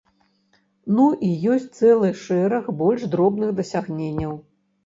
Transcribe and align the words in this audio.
Ну 0.99 1.05
і 1.27 1.29
ёсць 1.55 1.67
цэлы 1.81 2.09
шэраг 2.23 2.73
больш 2.83 3.07
дробных 3.15 3.49
дасягненняў. 3.63 4.35